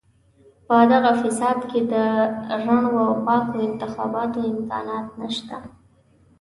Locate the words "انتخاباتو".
3.67-4.39